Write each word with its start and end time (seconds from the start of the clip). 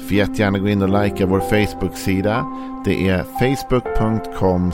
Får 0.00 0.16
jättegärna 0.16 0.58
gå 0.58 0.68
in 0.68 0.82
och 0.82 1.02
likea 1.02 1.26
vår 1.26 1.40
Facebook-sida. 1.40 2.46
Det 2.84 3.08
är 3.08 3.22
facebook.com 3.22 4.72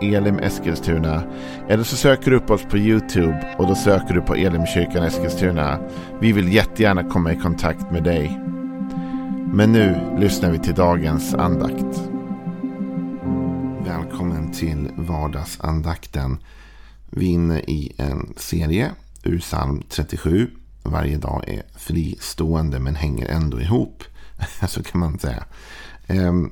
elimeskilstuna. 0.00 1.22
Eller 1.68 1.84
så 1.84 1.96
söker 1.96 2.30
du 2.30 2.36
upp 2.36 2.50
oss 2.50 2.62
på 2.62 2.78
YouTube 2.78 3.54
och 3.58 3.66
då 3.66 3.74
söker 3.74 4.14
du 4.14 4.20
på 4.20 4.34
Elimkyrkan 4.34 5.04
Eskilstuna. 5.04 5.78
Vi 6.20 6.32
vill 6.32 6.52
jättegärna 6.52 7.04
komma 7.04 7.32
i 7.32 7.36
kontakt 7.36 7.90
med 7.90 8.04
dig. 8.04 8.40
Men 9.52 9.72
nu 9.72 10.16
lyssnar 10.18 10.50
vi 10.50 10.58
till 10.58 10.74
dagens 10.74 11.34
andakt. 11.34 12.02
Välkommen 13.86 14.52
till 14.52 14.90
vardagsandakten. 14.96 16.38
Vi 17.10 17.26
är 17.26 17.30
inne 17.30 17.58
i 17.60 17.92
en 17.96 18.34
serie 18.36 18.90
ur 19.22 19.38
psalm 19.38 19.82
37. 19.88 20.50
Varje 20.82 21.16
dag 21.16 21.48
är 21.48 21.62
fristående 21.76 22.78
men 22.78 22.94
hänger 22.94 23.26
ändå 23.28 23.60
ihop. 23.60 24.02
Så 24.68 24.82
kan 24.82 25.00
man 25.00 25.18
säga. 25.18 25.44
Ehm, 26.06 26.50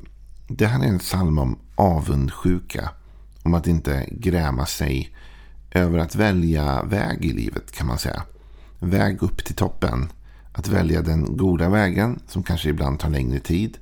det 0.49 0.67
här 0.67 0.81
är 0.85 0.89
en 0.89 0.99
psalm 0.99 1.39
om 1.39 1.59
avundsjuka. 1.75 2.91
Om 3.43 3.55
att 3.55 3.67
inte 3.67 4.07
gräma 4.11 4.67
sig 4.67 5.17
över 5.71 5.99
att 5.99 6.15
välja 6.15 6.83
väg 6.83 7.25
i 7.25 7.33
livet 7.33 7.73
kan 7.73 7.87
man 7.87 7.99
säga. 7.99 8.23
Väg 8.79 9.23
upp 9.23 9.45
till 9.45 9.55
toppen. 9.55 10.09
Att 10.53 10.69
välja 10.69 11.03
den 11.03 11.37
goda 11.37 11.69
vägen 11.69 12.21
som 12.29 12.43
kanske 12.43 12.69
ibland 12.69 13.01
tar 13.01 13.11
längre 13.11 13.39
tid. 13.39 13.79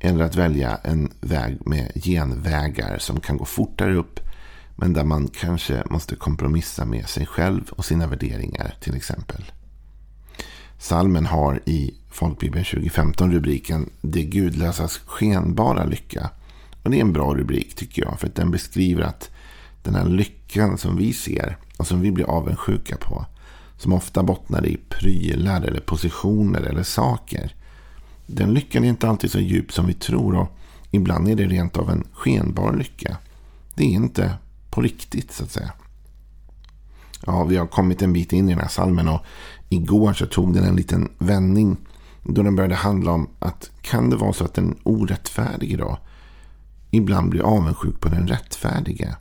Eller 0.00 0.24
att 0.24 0.36
välja 0.36 0.76
en 0.76 1.12
väg 1.20 1.66
med 1.66 1.92
genvägar 1.94 2.98
som 2.98 3.20
kan 3.20 3.36
gå 3.36 3.44
fortare 3.44 3.94
upp. 3.94 4.20
Men 4.76 4.92
där 4.92 5.04
man 5.04 5.28
kanske 5.28 5.82
måste 5.90 6.16
kompromissa 6.16 6.84
med 6.84 7.08
sig 7.08 7.26
själv 7.26 7.64
och 7.70 7.84
sina 7.84 8.06
värderingar 8.06 8.74
till 8.80 8.96
exempel. 8.96 9.44
Salmen 10.78 11.26
har 11.26 11.60
i 11.64 11.94
Folkbibeln 12.16 12.64
2015 12.64 13.32
rubriken 13.32 13.90
Det 14.00 14.22
gudlösas 14.22 14.98
skenbara 14.98 15.84
lycka. 15.84 16.30
Och 16.82 16.90
det 16.90 16.96
är 16.96 17.00
en 17.00 17.12
bra 17.12 17.34
rubrik 17.34 17.74
tycker 17.74 18.02
jag. 18.02 18.20
För 18.20 18.26
att 18.26 18.34
den 18.34 18.50
beskriver 18.50 19.02
att 19.02 19.30
den 19.82 19.94
här 19.94 20.04
lyckan 20.04 20.78
som 20.78 20.96
vi 20.96 21.12
ser 21.12 21.56
och 21.76 21.86
som 21.86 22.00
vi 22.00 22.10
blir 22.10 22.24
avundsjuka 22.24 22.96
på. 22.96 23.26
Som 23.78 23.92
ofta 23.92 24.22
bottnar 24.22 24.66
i 24.66 24.76
prylar 24.88 25.62
eller 25.62 25.80
positioner 25.80 26.60
eller 26.60 26.82
saker. 26.82 27.54
Den 28.26 28.54
lyckan 28.54 28.84
är 28.84 28.88
inte 28.88 29.08
alltid 29.08 29.30
så 29.30 29.38
djup 29.38 29.72
som 29.72 29.86
vi 29.86 29.94
tror 29.94 30.36
och 30.36 30.48
ibland 30.90 31.28
är 31.28 31.34
det 31.34 31.46
rent 31.46 31.76
av 31.76 31.90
en 31.90 32.04
skenbar 32.12 32.76
lycka. 32.76 33.16
Det 33.74 33.84
är 33.84 33.90
inte 33.90 34.34
på 34.70 34.82
riktigt 34.82 35.32
så 35.32 35.44
att 35.44 35.50
säga. 35.50 35.72
Ja, 37.26 37.44
vi 37.44 37.56
har 37.56 37.66
kommit 37.66 38.02
en 38.02 38.12
bit 38.12 38.32
in 38.32 38.48
i 38.48 38.52
den 38.52 38.60
här 38.60 38.68
salmen 38.68 39.08
och 39.08 39.20
igår 39.68 40.12
så 40.12 40.26
tog 40.26 40.54
den 40.54 40.64
en 40.64 40.76
liten 40.76 41.08
vändning. 41.18 41.76
Då 42.28 42.42
den 42.42 42.56
började 42.56 42.74
handla 42.74 43.12
om 43.12 43.28
att 43.38 43.70
kan 43.82 44.10
det 44.10 44.16
vara 44.16 44.32
så 44.32 44.44
att 44.44 44.54
den 44.54 44.78
orättfärdige 44.82 45.76
då 45.76 45.98
ibland 46.90 47.30
blir 47.30 47.42
avundsjuk 47.42 48.00
på 48.00 48.08
den 48.08 48.28
rättfärdige. 48.28 49.16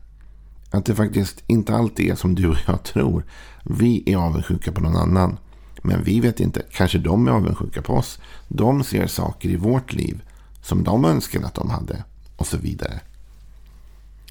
Att 0.71 0.85
det 0.85 0.95
faktiskt 0.95 1.43
inte 1.47 1.75
alltid 1.75 2.11
är 2.11 2.15
som 2.15 2.35
du 2.35 2.47
och 2.47 2.57
jag 2.67 2.83
tror. 2.83 3.25
Vi 3.63 4.03
är 4.05 4.17
avundsjuka 4.17 4.71
på 4.71 4.81
någon 4.81 4.95
annan. 4.95 5.37
Men 5.83 6.03
vi 6.03 6.19
vet 6.19 6.39
inte. 6.39 6.61
Kanske 6.71 6.97
de 6.97 7.27
är 7.27 7.31
avundsjuka 7.31 7.81
på 7.81 7.93
oss. 7.93 8.19
De 8.47 8.83
ser 8.83 9.07
saker 9.07 9.49
i 9.49 9.55
vårt 9.55 9.93
liv 9.93 10.23
som 10.61 10.83
de 10.83 11.05
önskar 11.05 11.43
att 11.43 11.55
de 11.55 11.69
hade. 11.69 12.03
Och 12.35 12.47
så 12.47 12.57
vidare. 12.57 12.99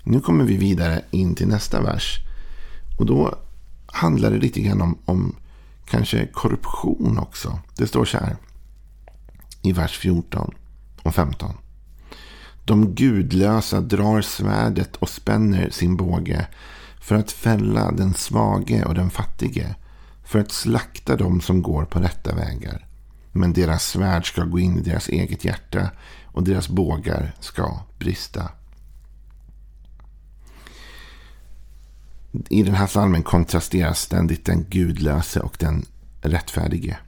Nu 0.03 0.21
kommer 0.21 0.45
vi 0.45 0.57
vidare 0.57 1.03
in 1.11 1.35
till 1.35 1.49
nästa 1.49 1.81
vers. 1.81 2.19
Och 2.99 3.07
då 3.07 3.35
handlar 3.87 4.31
det 4.31 4.39
lite 4.39 4.61
grann 4.61 4.81
om, 4.81 4.99
om 5.05 5.37
kanske 5.85 6.27
korruption 6.27 7.19
också. 7.19 7.59
Det 7.77 7.87
står 7.87 8.05
så 8.05 8.19
här 8.19 8.37
i 9.65 9.73
vers 9.73 9.99
14 9.99 10.55
och 11.03 11.15
15. 11.15 11.55
De 12.65 12.95
gudlösa 12.95 13.81
drar 13.81 14.23
svärdet 14.23 14.97
och 14.97 15.09
spänner 15.09 15.71
sin 15.71 15.97
båge 15.97 16.47
för 17.01 17.15
att 17.15 17.33
fälla 17.33 17.93
den 17.93 18.15
svage 18.15 18.85
och 18.85 18.95
den 18.95 19.11
fattige, 19.11 19.75
för 20.25 20.39
att 20.39 20.53
slakta 20.53 21.17
dem 21.17 21.41
som 21.41 21.63
går 21.63 21.85
på 21.85 21.99
rätta 21.99 22.35
vägar. 22.35 22.87
Men 23.33 23.53
deras 23.53 23.85
svärd 23.85 24.29
ska 24.29 24.45
gå 24.45 24.59
in 24.59 24.79
i 24.79 24.83
deras 24.83 25.09
eget 25.09 25.45
hjärta 25.45 25.91
och 26.25 26.43
deras 26.43 26.69
bågar 26.69 27.35
ska 27.41 27.81
brista. 27.99 28.49
I 32.49 32.63
den 32.63 32.75
här 32.75 32.87
salmen 32.87 33.23
kontrasteras 33.23 34.01
ständigt 34.01 34.45
den 34.45 34.65
gudlöse 34.71 35.41
och 35.41 35.57
den 35.59 35.87
rättfärdige. 36.23 36.99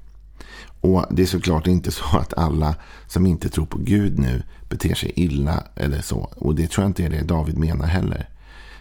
Och 0.80 1.06
det 1.10 1.22
är 1.22 1.26
såklart 1.26 1.66
inte 1.66 1.90
så 1.90 2.16
att 2.16 2.34
alla 2.38 2.74
som 3.06 3.26
inte 3.26 3.48
tror 3.48 3.66
på 3.66 3.78
Gud 3.78 4.18
nu 4.18 4.42
beter 4.68 4.94
sig 4.94 5.12
illa 5.16 5.64
eller 5.76 6.00
så. 6.00 6.32
Och 6.36 6.54
det 6.54 6.70
tror 6.70 6.84
jag 6.84 6.90
inte 6.90 7.04
är 7.04 7.10
det 7.10 7.22
David 7.22 7.58
menar 7.58 7.86
heller. 7.86 8.28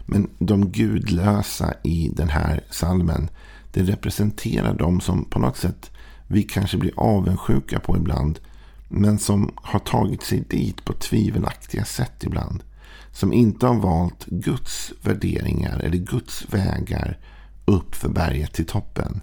Men 0.05 0.29
de 0.39 0.71
gudlösa 0.71 1.73
i 1.83 2.11
den 2.13 2.29
här 2.29 2.63
salmen, 2.69 3.29
det 3.71 3.83
representerar 3.83 4.73
de 4.73 5.01
som 5.01 5.25
på 5.25 5.39
något 5.39 5.57
sätt 5.57 5.91
vi 6.27 6.43
kanske 6.43 6.77
blir 6.77 6.93
avundsjuka 6.97 7.79
på 7.79 7.97
ibland. 7.97 8.39
Men 8.87 9.19
som 9.19 9.51
har 9.55 9.79
tagit 9.79 10.23
sig 10.23 10.43
dit 10.49 10.85
på 10.85 10.93
tvivelaktiga 10.93 11.85
sätt 11.85 12.23
ibland. 12.23 12.63
Som 13.11 13.33
inte 13.33 13.67
har 13.67 13.75
valt 13.75 14.25
Guds 14.25 14.93
värderingar 15.01 15.79
eller 15.79 15.97
Guds 15.97 16.45
vägar 16.53 17.17
upp 17.65 17.95
för 17.95 18.09
berget 18.09 18.53
till 18.53 18.65
toppen. 18.65 19.21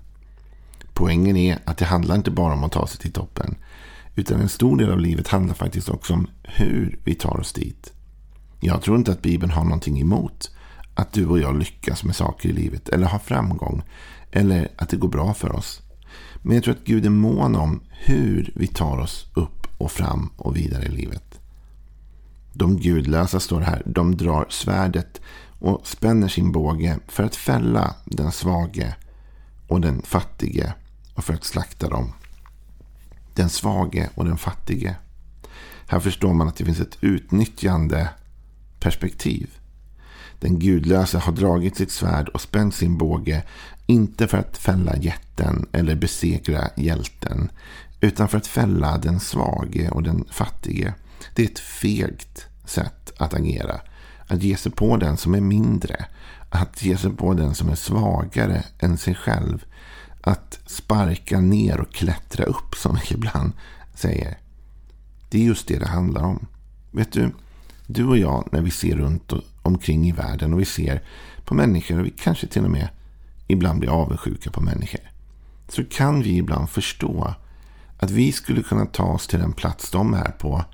Poängen 0.94 1.36
är 1.36 1.58
att 1.64 1.76
det 1.76 1.84
handlar 1.84 2.14
inte 2.14 2.30
bara 2.30 2.54
om 2.54 2.64
att 2.64 2.72
ta 2.72 2.86
sig 2.86 3.00
till 3.00 3.12
toppen. 3.12 3.54
Utan 4.14 4.40
en 4.40 4.48
stor 4.48 4.76
del 4.76 4.90
av 4.90 5.00
livet 5.00 5.28
handlar 5.28 5.54
faktiskt 5.54 5.88
också 5.88 6.14
om 6.14 6.26
hur 6.42 6.98
vi 7.04 7.14
tar 7.14 7.40
oss 7.40 7.52
dit. 7.52 7.92
Jag 8.60 8.82
tror 8.82 8.96
inte 8.96 9.12
att 9.12 9.22
Bibeln 9.22 9.52
har 9.52 9.64
någonting 9.64 10.00
emot 10.00 10.50
att 10.94 11.12
du 11.12 11.26
och 11.26 11.38
jag 11.38 11.58
lyckas 11.58 12.04
med 12.04 12.16
saker 12.16 12.48
i 12.48 12.52
livet. 12.52 12.88
Eller 12.88 13.06
har 13.06 13.18
framgång. 13.18 13.82
Eller 14.30 14.68
att 14.76 14.88
det 14.88 14.96
går 14.96 15.08
bra 15.08 15.34
för 15.34 15.52
oss. 15.52 15.80
Men 16.42 16.54
jag 16.54 16.64
tror 16.64 16.74
att 16.74 16.84
Gud 16.84 17.06
är 17.06 17.10
mån 17.10 17.56
om 17.56 17.80
hur 17.90 18.52
vi 18.56 18.66
tar 18.66 18.98
oss 18.98 19.26
upp 19.34 19.66
och 19.78 19.92
fram 19.92 20.30
och 20.36 20.56
vidare 20.56 20.84
i 20.84 20.90
livet. 20.90 21.40
De 22.52 22.76
gudlösa 22.76 23.40
står 23.40 23.60
här. 23.60 23.82
De 23.86 24.16
drar 24.16 24.46
svärdet 24.48 25.20
och 25.58 25.86
spänner 25.86 26.28
sin 26.28 26.52
båge 26.52 26.98
för 27.08 27.24
att 27.24 27.36
fälla 27.36 27.94
den 28.04 28.32
svage 28.32 28.96
och 29.68 29.80
den 29.80 30.02
fattige 30.02 30.72
och 31.14 31.24
för 31.24 31.34
att 31.34 31.44
slakta 31.44 31.88
dem. 31.88 32.12
Den 33.34 33.48
svage 33.48 34.10
och 34.14 34.24
den 34.24 34.38
fattige. 34.38 34.96
Här 35.86 36.00
förstår 36.00 36.34
man 36.34 36.48
att 36.48 36.56
det 36.56 36.64
finns 36.64 36.80
ett 36.80 36.98
utnyttjande 37.00 38.08
perspektiv. 38.80 39.50
Den 40.40 40.58
gudlösa 40.58 41.18
har 41.18 41.32
dragit 41.32 41.76
sitt 41.76 41.90
svärd 41.90 42.28
och 42.28 42.40
spänt 42.40 42.74
sin 42.74 42.98
båge. 42.98 43.42
Inte 43.86 44.28
för 44.28 44.38
att 44.38 44.58
fälla 44.58 44.96
jätten 44.96 45.66
eller 45.72 45.94
besegra 45.94 46.68
hjälten. 46.76 47.50
Utan 48.00 48.28
för 48.28 48.38
att 48.38 48.46
fälla 48.46 48.98
den 48.98 49.20
svage 49.20 49.90
och 49.90 50.02
den 50.02 50.24
fattige. 50.30 50.94
Det 51.34 51.42
är 51.42 51.46
ett 51.46 51.58
fegt 51.58 52.46
sätt 52.64 53.12
att 53.18 53.34
agera. 53.34 53.80
Att 54.26 54.42
ge 54.42 54.56
sig 54.56 54.72
på 54.72 54.96
den 54.96 55.16
som 55.16 55.34
är 55.34 55.40
mindre. 55.40 56.06
Att 56.50 56.82
ge 56.82 56.96
sig 56.96 57.10
på 57.10 57.34
den 57.34 57.54
som 57.54 57.68
är 57.68 57.74
svagare 57.74 58.64
än 58.78 58.98
sig 58.98 59.14
själv 59.14 59.64
att 60.22 60.60
sparka 60.66 61.40
ner 61.40 61.80
och 61.80 61.92
klättra 61.92 62.44
upp 62.44 62.74
som 62.74 62.94
vi 62.94 63.14
ibland 63.14 63.52
säger. 63.94 64.38
Det 65.30 65.38
är 65.38 65.42
just 65.42 65.68
det 65.68 65.78
det 65.78 65.88
handlar 65.88 66.22
om. 66.22 66.46
Vet 66.90 67.12
du, 67.12 67.30
du 67.86 68.04
och 68.04 68.18
jag 68.18 68.48
när 68.52 68.60
vi 68.60 68.70
ser 68.70 68.96
runt 68.96 69.32
omkring 69.62 70.08
i 70.08 70.12
världen 70.12 70.52
och 70.52 70.60
vi 70.60 70.64
ser 70.64 71.02
på 71.44 71.54
människor 71.54 71.98
och 71.98 72.06
vi 72.06 72.10
kanske 72.10 72.46
till 72.46 72.64
och 72.64 72.70
med 72.70 72.88
ibland 73.46 73.78
blir 73.78 73.90
avundsjuka 73.90 74.50
på 74.50 74.60
människor. 74.60 75.00
Så 75.68 75.84
kan 75.84 76.22
vi 76.22 76.36
ibland 76.36 76.70
förstå 76.70 77.34
att 77.98 78.10
vi 78.10 78.32
skulle 78.32 78.62
kunna 78.62 78.86
ta 78.86 79.04
oss 79.04 79.26
till 79.26 79.38
den 79.38 79.52
plats 79.52 79.90
de 79.90 80.14
är 80.14 80.30
på 80.30 80.64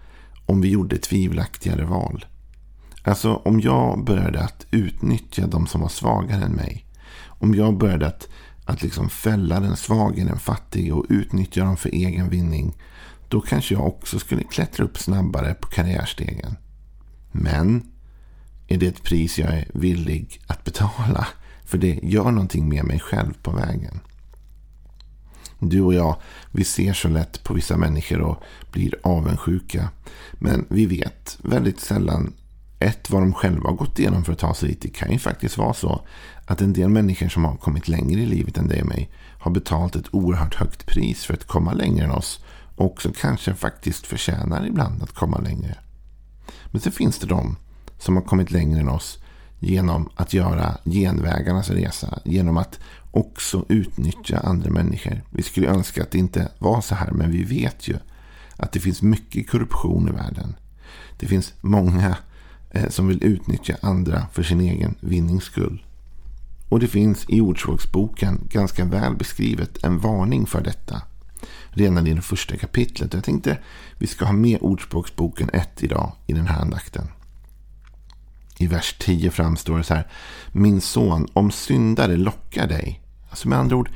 om 0.47 0.61
vi 0.61 0.69
gjorde 0.69 0.99
tvivelaktigare 0.99 1.85
val. 1.85 2.27
Alltså 3.03 3.35
om 3.35 3.61
jag 3.61 4.05
började 4.05 4.41
att 4.41 4.67
utnyttja 4.71 5.47
de 5.47 5.67
som 5.67 5.81
var 5.81 5.89
svagare 5.89 6.45
än 6.45 6.53
mig. 6.53 6.85
Om 7.27 7.55
jag 7.55 7.79
började 7.79 8.07
att 8.07 8.29
att 8.69 8.83
liksom 8.83 9.11
fälla 9.11 9.61
den 9.61 9.77
svage, 9.77 10.25
den 10.25 10.39
fattige 10.39 10.93
och 10.93 11.07
utnyttja 11.09 11.65
dem 11.65 11.77
för 11.77 11.89
egen 11.89 12.29
vinning. 12.29 12.77
Då 13.29 13.41
kanske 13.41 13.75
jag 13.75 13.87
också 13.87 14.19
skulle 14.19 14.43
klättra 14.43 14.85
upp 14.85 14.99
snabbare 14.99 15.55
på 15.55 15.69
karriärstegen. 15.69 16.57
Men 17.33 17.93
är 18.67 18.79
det 18.79 18.87
ett 18.87 19.03
pris 19.03 19.39
jag 19.39 19.49
är 19.49 19.69
villig 19.75 20.41
att 20.47 20.65
betala 20.65 21.29
För 21.65 21.79
det 21.79 22.01
gör 22.03 22.31
någonting 22.31 22.69
med 22.69 22.85
mig 22.85 23.01
själv 23.01 23.35
på 23.43 23.51
vägen. 23.51 24.01
Du 25.59 25.81
och 25.81 25.95
jag, 25.95 26.17
vi 26.51 26.65
ser 26.65 26.93
så 26.93 27.09
lätt 27.09 27.45
på 27.45 27.55
vissa 27.55 27.77
människor 27.77 28.21
och 28.21 28.43
blir 28.73 28.95
avundsjuka. 29.03 29.89
Men 30.33 30.67
vi 30.69 30.87
vet 30.87 31.39
väldigt 31.43 31.81
sällan 31.81 32.33
ett, 32.79 33.11
vad 33.11 33.23
de 33.23 33.33
själva 33.33 33.69
har 33.69 33.77
gått 33.77 33.99
igenom 33.99 34.25
för 34.25 34.33
att 34.33 34.39
ta 34.39 34.55
sig 34.55 34.69
dit. 34.69 34.83
Det 34.83 34.89
kan 34.89 35.13
ju 35.13 35.19
faktiskt 35.19 35.59
vara 35.59 35.75
så 35.75 36.01
att 36.47 36.61
en 36.61 36.73
del 36.73 36.89
människor 36.89 37.29
som 37.29 37.45
har 37.45 37.57
kommit 37.57 37.89
längre 37.89 38.21
i 38.21 38.27
livet 38.27 38.59
än 38.59 38.69
dig 38.69 38.81
och 38.81 38.89
mig 38.89 39.11
har 39.39 39.51
betalat 39.51 39.97
ett 39.97 40.15
oerhört 40.15 40.55
högt 40.55 40.87
pris 40.87 41.25
för 41.25 41.35
att 41.35 41.47
komma 41.47 41.73
längre 41.73 42.05
än 42.05 42.11
oss. 42.11 42.45
Och 42.77 43.03
som 43.03 43.13
kanske 43.13 43.55
faktiskt 43.55 44.07
förtjänar 44.07 44.67
ibland 44.67 45.03
att 45.03 45.13
komma 45.13 45.39
längre. 45.39 45.79
Men 46.71 46.81
sen 46.81 46.93
finns 46.93 47.19
det 47.19 47.27
de 47.27 47.57
som 47.99 48.17
har 48.17 48.23
kommit 48.23 48.51
längre 48.51 48.81
än 48.81 48.89
oss 48.89 49.19
genom 49.59 50.09
att 50.17 50.33
göra 50.33 50.77
genvägarnas 50.85 51.71
resa. 51.71 52.19
Genom 52.25 52.57
att 52.57 52.81
också 53.11 53.65
utnyttja 53.69 54.39
andra 54.39 54.71
människor. 54.71 55.23
Vi 55.31 55.43
skulle 55.43 55.69
önska 55.69 56.03
att 56.03 56.11
det 56.11 56.19
inte 56.19 56.49
var 56.59 56.81
så 56.81 56.95
här, 56.95 57.11
men 57.11 57.31
vi 57.31 57.45
vet 57.45 57.89
ju 57.89 57.97
att 58.57 58.73
det 58.73 58.81
finns 58.81 59.03
mycket 59.03 59.51
korruption 59.51 60.09
i 60.09 60.13
världen. 60.13 60.57
Det 61.19 61.27
finns 61.27 61.53
många 61.61 62.17
Eh, 62.71 62.89
som 62.89 63.09
vill 63.09 63.25
utnyttja 63.25 63.77
andra 63.83 64.27
för 64.33 64.43
sin 64.43 64.61
egen 64.61 64.95
vinnings 65.01 65.45
skull. 65.45 65.85
Och 66.69 66.81
det 66.81 66.87
finns 66.87 67.25
i 67.29 67.41
Ordspråksboken 67.41 68.49
ganska 68.51 68.85
väl 68.85 69.17
beskrivet 69.17 69.85
en 69.85 69.99
varning 69.99 70.47
för 70.47 70.61
detta. 70.61 71.03
Redan 71.71 72.07
i 72.07 72.15
det 72.15 72.23
första 72.23 72.57
kapitlet. 72.57 73.15
Jag 73.15 73.25
tänkte 73.25 73.59
vi 73.99 74.07
ska 74.07 74.25
ha 74.25 74.33
med 74.33 74.59
Ordspråksboken 74.61 75.51
1 75.53 75.83
idag 75.83 76.13
i 76.27 76.33
den 76.33 76.47
här 76.47 76.61
andakten. 76.61 77.09
I 78.59 78.67
vers 78.67 78.97
10 78.99 79.31
framstår 79.31 79.79
det 79.79 79.85
så 79.85 79.95
här. 79.95 80.07
Min 80.53 80.81
son, 80.81 81.29
om 81.33 81.51
syndare 81.51 82.17
lockar 82.17 82.67
dig. 82.67 83.01
Alltså 83.31 83.49
med 83.49 83.59
andra 83.59 83.77
ord, 83.77 83.91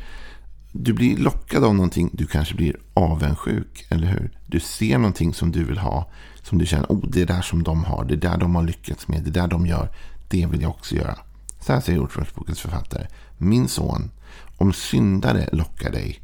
du 0.72 0.92
blir 0.92 1.16
lockad 1.16 1.64
av 1.64 1.74
någonting. 1.74 2.10
Du 2.12 2.26
kanske 2.26 2.54
blir 2.54 2.76
avundsjuk, 2.94 3.86
eller 3.88 4.06
hur? 4.06 4.30
Du 4.46 4.60
ser 4.60 4.98
någonting 4.98 5.34
som 5.34 5.52
du 5.52 5.64
vill 5.64 5.78
ha. 5.78 6.10
Som 6.42 6.58
du 6.58 6.66
känner, 6.66 6.86
oh 6.88 7.04
det 7.08 7.22
är 7.22 7.26
där 7.26 7.42
som 7.42 7.62
de 7.62 7.84
har. 7.84 8.04
Det 8.04 8.14
är 8.14 8.30
där 8.30 8.36
de 8.36 8.54
har 8.54 8.62
lyckats 8.62 9.08
med. 9.08 9.22
Det 9.22 9.30
är 9.30 9.42
där 9.42 9.48
de 9.48 9.66
gör. 9.66 9.88
Det 10.28 10.46
vill 10.46 10.62
jag 10.62 10.70
också 10.70 10.94
göra. 10.94 11.19
Så 11.60 11.72
här 11.72 11.80
säger 11.80 11.98
Ordspråksbokens 11.98 12.60
författare. 12.60 13.06
Min 13.38 13.69
son, 13.69 14.10
om 14.56 14.72
syndare 14.72 15.48
lockar 15.52 15.92
dig, 15.92 16.20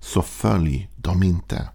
så 0.00 0.22
följ 0.22 0.88
dem 0.96 1.22
inte. 1.22 1.68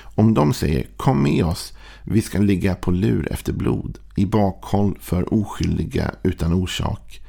Om 0.00 0.34
de 0.34 0.54
säger 0.54 0.86
kom 0.96 1.22
med 1.22 1.44
oss, 1.44 1.72
vi 2.04 2.22
ska 2.22 2.38
ligga 2.38 2.74
på 2.74 2.90
lur 2.90 3.32
efter 3.32 3.52
blod, 3.52 3.98
i 4.16 4.26
bakhåll 4.26 4.98
för 5.00 5.34
oskyldiga 5.34 6.10
utan 6.22 6.52
orsak. 6.52 7.20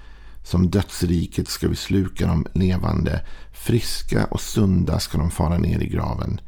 Som 0.46 0.70
dödsriket 0.70 1.48
ska 1.48 1.68
vi 1.68 1.76
sluka 1.76 2.28
dem 2.28 2.46
levande, 2.54 3.22
friska 3.54 4.26
och 4.26 4.42
sunda 4.42 5.00
ska 5.00 5.18
de 5.18 5.32
fara 5.32 5.58
ner 5.58 5.80
i 5.80 5.88
graven. 5.88 6.42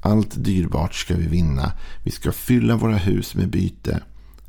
Allt 0.00 0.44
dyrbart 0.44 0.94
ska 0.94 1.14
vi 1.14 1.26
vinna, 1.26 1.72
vi 2.02 2.10
ska 2.10 2.32
fylla 2.32 2.76
våra 2.76 2.96
hus 2.96 3.34
med 3.34 3.50
byte. 3.50 4.02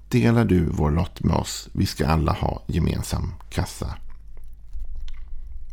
Delar 0.09 0.45
du 0.45 0.65
vår 0.65 0.91
lott 0.91 1.23
med 1.23 1.35
oss, 1.35 1.69
vi 1.71 1.85
ska 1.85 2.07
alla 2.07 2.31
ha 2.31 2.63
gemensam 2.67 3.33
kassa. 3.50 3.95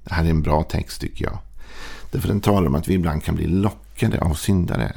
Det 0.05 0.15
här 0.15 0.25
är 0.25 0.31
en 0.31 0.43
bra 0.43 0.62
text 0.62 1.00
tycker 1.00 1.25
jag. 1.25 1.38
Därför 2.11 2.29
den 2.29 2.41
talar 2.41 2.67
om 2.67 2.75
att 2.75 2.88
vi 2.88 2.94
ibland 2.94 3.25
kan 3.25 3.35
bli 3.35 3.47
lockade 3.47 4.21
av 4.21 4.35
syndare. 4.35 4.97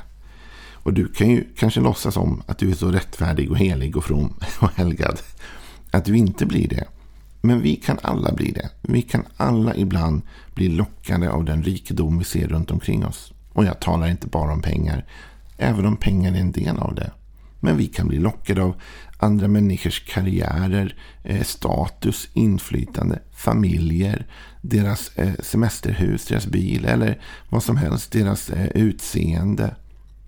Och 0.71 0.94
du 0.94 1.07
kan 1.07 1.30
ju 1.30 1.47
kanske 1.57 1.80
låtsas 1.80 2.18
om 2.18 2.44
att 2.45 2.57
du 2.57 2.71
är 2.71 2.75
så 2.75 2.91
rättfärdig 2.91 3.51
och 3.51 3.57
helig 3.57 3.97
och 3.97 4.03
from 4.03 4.33
och 4.59 4.71
helgad. 4.75 5.19
Att 5.91 6.06
du 6.06 6.18
inte 6.18 6.45
blir 6.45 6.68
det. 6.68 6.88
Men 7.45 7.62
vi 7.62 7.75
kan 7.75 7.98
alla 8.01 8.34
bli 8.34 8.51
det. 8.51 8.69
Vi 8.81 9.01
kan 9.01 9.25
alla 9.38 9.75
ibland 9.75 10.22
bli 10.56 10.69
lockade 10.69 11.31
av 11.31 11.45
den 11.45 11.63
rikedom 11.63 12.19
vi 12.19 12.25
ser 12.25 12.48
runt 12.48 12.72
omkring 12.72 13.06
oss. 13.06 13.34
Och 13.54 13.66
jag 13.66 13.80
talar 13.80 14.07
inte 14.07 14.28
bara 14.28 14.54
om 14.54 14.62
pengar. 14.62 15.06
Även 15.57 15.86
om 15.86 15.98
pengar 15.98 16.34
är 16.34 16.40
en 16.40 16.51
del 16.51 16.78
av 16.78 16.95
det. 16.95 17.12
Men 17.60 17.78
vi 17.78 17.88
kan 17.88 18.07
bli 18.07 18.18
lockade 18.18 18.63
av 18.63 18.81
andra 19.18 19.48
människors 19.48 20.06
karriärer, 20.06 20.95
eh, 21.24 21.44
status, 21.44 22.30
inflytande, 22.34 23.19
familjer, 23.31 24.28
deras 24.62 25.18
eh, 25.18 25.34
semesterhus, 25.40 26.25
deras 26.25 26.48
bil 26.48 26.86
eller 26.86 27.22
vad 27.50 27.63
som 27.63 27.78
helst, 27.78 28.12
deras 28.12 28.50
eh, 28.50 28.68
utseende. 28.68 29.75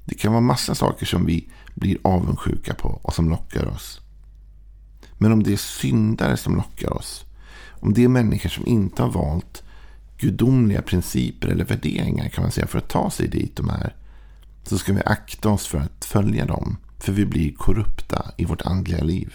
Det 0.06 0.16
kan 0.16 0.32
vara 0.32 0.42
massa 0.42 0.76
saker 0.76 1.06
som 1.06 1.26
vi 1.26 1.50
blir 1.76 1.98
avundsjuka 2.02 2.74
på 2.74 3.00
och 3.04 3.14
som 3.14 3.30
lockar 3.30 3.68
oss. 3.68 4.02
Men 5.18 5.32
om 5.32 5.44
det 5.44 5.54
är 5.54 5.58
syndare 5.58 6.38
som 6.38 6.56
lockar 6.56 6.94
oss, 6.94 7.26
om 7.70 7.94
det 7.94 8.04
är 8.04 8.08
människor 8.08 8.50
som 8.50 8.68
inte 8.68 9.04
har 9.04 9.12
valt 9.12 9.64
gudomliga 10.18 10.82
principer 10.82 11.48
eller 11.48 11.66
värderingar 11.66 12.30
kan 12.30 12.42
man 12.42 12.52
säga 12.52 12.68
för 12.68 12.78
att 12.78 12.90
ta 12.90 13.10
sig 13.12 13.28
dit 13.28 13.56
de 13.56 13.70
är, 13.70 13.96
så 14.64 14.78
ska 14.78 14.94
vi 14.94 15.02
akta 15.06 15.50
oss 15.50 15.68
för 15.68 15.78
att 15.78 16.06
följa 16.06 16.46
dem. 16.46 16.78
För 17.00 17.12
vi 17.12 17.26
blir 17.26 17.54
korrupta 17.54 18.32
i 18.38 18.46
vårt 18.46 18.62
andliga 18.62 19.04
liv. 19.04 19.34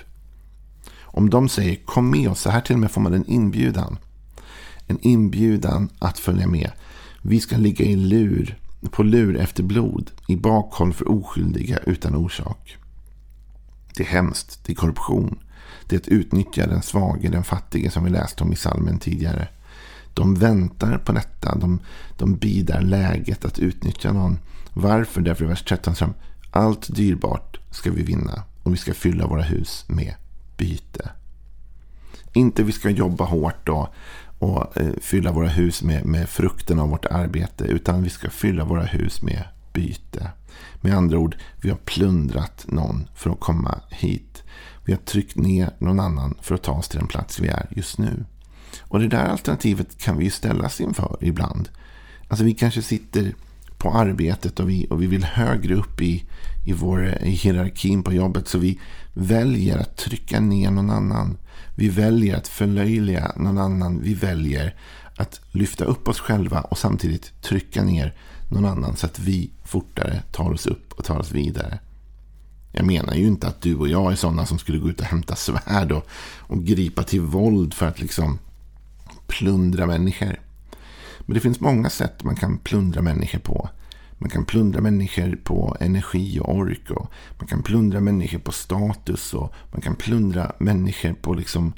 Om 1.01 1.31
de 1.31 1.49
säger 1.49 1.77
kom 1.77 2.11
med 2.11 2.31
oss, 2.31 2.41
så 2.41 2.51
här 2.51 2.61
till 2.61 2.75
och 2.75 2.81
med 2.81 2.91
får 2.91 3.01
man 3.01 3.15
en 3.15 3.27
inbjudan. 3.27 3.99
En 4.87 4.99
inbjudan 5.01 5.89
att 5.99 6.19
följa 6.19 6.47
med. 6.47 6.71
Vi 7.23 7.41
ska 7.41 7.57
ligga 7.57 7.85
i 7.85 7.97
lur, 7.97 8.59
på 8.91 9.03
lur 9.03 9.37
efter 9.37 9.63
blod, 9.63 10.11
i 10.29 10.37
bakhåll 10.37 10.93
för 10.93 11.11
oskyldiga 11.11 11.79
utan 11.79 12.15
orsak. 12.15 12.77
Det 13.95 14.03
är 14.03 14.07
hemskt, 14.07 14.65
det 14.65 14.73
är 14.73 14.77
korruption. 14.77 15.39
Det 15.91 15.97
är 15.97 16.01
att 16.01 16.09
utnyttja 16.09 16.67
den 16.67 16.83
svage, 16.83 17.29
den 17.29 17.45
fattige 17.45 17.91
som 17.91 18.05
vi 18.05 18.11
läste 18.11 18.45
om 18.45 18.53
i 18.53 18.57
salmen 18.57 18.99
tidigare. 18.99 19.49
De 20.15 20.35
väntar 20.35 20.99
på 20.99 21.13
detta, 21.13 21.55
de, 21.55 21.81
de 22.19 22.37
bidar 22.37 22.81
läget 22.81 23.45
att 23.45 23.59
utnyttja 23.59 24.13
någon. 24.13 24.39
Varför? 24.73 25.21
Därför 25.21 25.45
i 25.45 25.49
vers 25.49 25.63
13 25.63 25.95
så 25.95 26.09
allt 26.51 26.97
dyrbart 26.97 27.61
ska 27.71 27.91
vi 27.91 28.03
vinna 28.03 28.43
och 28.63 28.73
vi 28.73 28.77
ska 28.77 28.95
fylla 28.95 29.27
våra 29.27 29.43
hus 29.43 29.85
med 29.89 30.15
byte. 30.57 31.11
Inte 32.33 32.63
vi 32.63 32.73
ska 32.73 32.91
jobba 32.91 33.25
hårt 33.25 33.67
då 33.67 33.89
och 34.39 34.77
eh, 34.77 34.93
fylla 35.01 35.33
våra 35.33 35.49
hus 35.49 35.83
med, 35.83 36.07
med 36.07 36.29
frukten 36.29 36.79
av 36.79 36.89
vårt 36.89 37.07
arbete. 37.07 37.65
Utan 37.65 38.03
vi 38.03 38.11
ska 38.11 38.31
fylla 38.31 38.65
våra 38.65 38.85
hus 38.85 39.23
med 39.23 39.45
byte. 39.73 40.31
Med 40.81 40.95
andra 40.95 41.19
ord, 41.19 41.37
vi 41.61 41.71
har 41.71 41.77
plundrat 41.77 42.65
någon 42.69 43.09
för 43.15 43.31
att 43.31 43.41
komma 43.41 43.81
hit. 43.91 44.43
Vi 44.91 44.95
har 44.95 45.03
tryckt 45.03 45.37
ner 45.37 45.71
någon 45.79 46.01
annan 46.01 46.35
för 46.43 46.55
att 46.55 46.63
ta 46.63 46.73
oss 46.73 46.89
till 46.89 46.99
den 46.99 47.09
plats 47.09 47.41
vi 47.41 47.49
är 47.49 47.67
just 47.71 47.99
nu. 47.99 48.25
Och 48.81 49.01
det 49.01 49.09
där 49.09 49.25
alternativet 49.25 49.99
kan 49.99 50.19
vi 50.19 50.25
ju 50.25 50.31
ställas 50.31 50.81
inför 50.81 51.17
ibland. 51.21 51.69
Alltså 52.29 52.45
vi 52.45 52.55
kanske 52.55 52.83
sitter 52.83 53.35
på 53.79 53.93
arbetet 53.93 54.61
och 54.61 54.71
vi, 54.71 54.87
och 54.91 55.03
vi 55.03 55.07
vill 55.07 55.25
högre 55.25 55.75
upp 55.75 56.01
i, 56.01 56.25
i, 56.67 56.73
vår, 56.73 57.19
i 57.23 57.31
hierarkin 57.31 58.03
på 58.03 58.13
jobbet. 58.13 58.49
Så 58.49 58.59
vi 58.59 58.81
väljer 59.15 59.79
att 59.79 59.97
trycka 59.97 60.41
ner 60.41 60.71
någon 60.71 60.91
annan. 60.91 61.39
Vi 61.75 61.89
väljer 61.89 62.37
att 62.37 62.49
förlöjliga 62.49 63.33
någon 63.37 63.59
annan. 63.59 64.01
Vi 64.03 64.15
väljer 64.15 64.75
att 65.17 65.41
lyfta 65.51 65.85
upp 65.85 66.09
oss 66.09 66.21
själva 66.21 66.61
och 66.61 66.79
samtidigt 66.79 67.43
trycka 67.43 67.83
ner 67.83 68.15
någon 68.49 68.65
annan 68.65 68.97
så 68.97 69.07
att 69.07 69.19
vi 69.19 69.51
fortare 69.65 70.23
tar 70.33 70.53
oss 70.53 70.67
upp 70.67 70.93
och 70.93 71.05
tar 71.05 71.19
oss 71.19 71.33
vidare. 71.33 71.79
Jag 72.73 72.87
menar 72.87 73.15
ju 73.15 73.27
inte 73.27 73.49
att 73.49 73.63
du 73.63 73.77
och 73.77 73.89
jag 73.89 74.13
är 74.13 74.17
sådana 74.17 74.47
som 74.47 74.59
skulle 74.59 74.79
gå 74.79 74.89
ut 74.89 75.01
och 75.01 75.07
hämta 75.07 75.37
svärd 75.37 75.93
och, 75.93 76.07
och 76.39 76.65
gripa 76.65 77.03
till 77.03 77.21
våld 77.21 77.75
för 77.75 77.87
att 77.87 78.01
liksom 78.01 78.39
plundra 79.27 79.87
människor. 79.87 80.41
Men 81.21 81.35
det 81.35 81.41
finns 81.41 81.61
många 81.61 81.91
sätt 81.91 82.25
man 82.25 82.37
kan 82.37 82.59
plundra 82.59 83.03
människor 83.03 83.39
på. 83.39 83.69
Man 84.19 84.31
kan 84.31 84.45
plundra 84.45 84.81
människor 84.81 85.39
på 85.45 85.77
energi 85.81 86.41
och 86.41 86.55
ork. 86.57 86.91
Och 86.91 87.11
man 87.39 87.47
kan 87.47 87.63
plundra 87.63 88.01
människor 88.01 88.39
på 88.39 88.53
status. 88.53 89.35
och 89.35 89.55
Man 89.73 89.81
kan 89.81 89.97
plundra 89.97 90.53
människor 90.59 91.13
på 91.13 91.35
liksom 91.35 91.73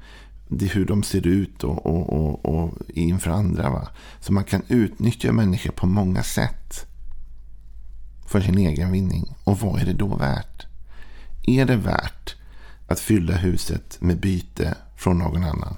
det, 0.49 0.66
hur 0.66 0.87
de 0.87 1.02
ser 1.02 1.26
ut 1.26 1.64
och, 1.64 1.87
och, 1.87 2.12
och, 2.12 2.44
och 2.44 2.72
inför 2.88 3.30
andra. 3.30 3.70
Va? 3.70 3.88
Så 4.20 4.32
man 4.32 4.44
kan 4.44 4.62
utnyttja 4.68 5.32
människor 5.32 5.70
på 5.70 5.87
många 5.87 6.22
sätt. 6.22 6.87
För 8.26 8.40
sin 8.40 8.58
egen 8.58 8.92
vinning. 8.92 9.34
Och 9.44 9.61
vad 9.61 9.80
är 9.80 9.84
det 9.84 9.92
då 9.92 10.16
värt? 10.16 10.66
Är 11.46 11.64
det 11.64 11.76
värt 11.76 12.37
att 12.87 13.00
fylla 13.00 13.37
huset 13.37 13.99
med 14.00 14.20
byte 14.20 14.75
från 14.96 15.18
någon 15.18 15.44
annan? 15.44 15.76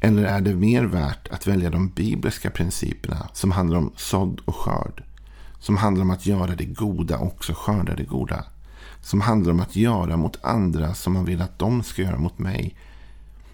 Eller 0.00 0.24
är 0.24 0.40
det 0.40 0.54
mer 0.54 0.84
värt 0.84 1.28
att 1.28 1.46
välja 1.46 1.70
de 1.70 1.88
bibliska 1.88 2.50
principerna 2.50 3.28
som 3.32 3.50
handlar 3.50 3.78
om 3.78 3.92
sådd 3.96 4.40
och 4.44 4.56
skörd? 4.56 5.02
Som 5.58 5.76
handlar 5.76 6.02
om 6.02 6.10
att 6.10 6.26
göra 6.26 6.54
det 6.54 6.64
goda 6.64 7.18
och 7.18 7.26
också 7.26 7.52
skörda 7.56 7.94
det 7.94 8.04
goda. 8.04 8.44
Som 9.00 9.20
handlar 9.20 9.52
om 9.52 9.60
att 9.60 9.76
göra 9.76 10.16
mot 10.16 10.44
andra 10.44 10.94
som 10.94 11.12
man 11.12 11.24
vill 11.24 11.42
att 11.42 11.58
de 11.58 11.82
ska 11.82 12.02
göra 12.02 12.18
mot 12.18 12.38
mig. 12.38 12.76